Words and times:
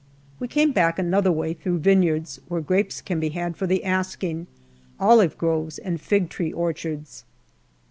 We 0.39 0.47
came 0.47 0.71
back 0.71 0.97
another 0.97 1.31
way 1.31 1.53
through 1.53 1.77
vineyards, 1.77 2.39
where 2.47 2.59
grapes 2.59 3.01
can 3.03 3.19
be 3.19 3.29
had 3.29 3.55
for 3.55 3.67
the 3.67 3.83
asking, 3.83 4.47
olive 4.99 5.37
groves, 5.37 5.77
and 5.77 6.01
fig 6.01 6.27
tree 6.31 6.51
orchards. 6.51 7.23